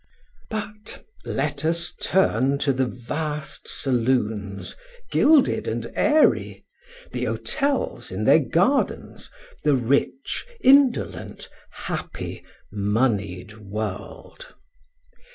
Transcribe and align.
But 0.49 1.05
let 1.25 1.63
us 1.63 1.91
turn 2.01 2.57
to 2.65 2.73
the 2.73 2.87
vast 2.87 3.67
saloons, 3.67 4.75
gilded 5.11 5.67
and 5.67 5.91
airy; 5.93 6.65
the 7.11 7.25
hotels 7.25 8.09
in 8.11 8.25
their 8.25 8.39
gardens, 8.39 9.29
the 9.63 9.75
rich, 9.75 10.43
indolent, 10.59 11.49
happy 11.69 12.43
moneyed 12.71 13.59
world. 13.59 14.55